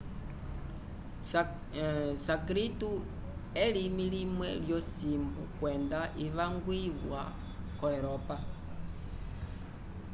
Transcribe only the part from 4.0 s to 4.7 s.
limwe